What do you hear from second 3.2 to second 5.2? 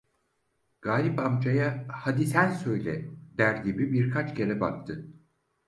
der gibi birkaç kere baktı.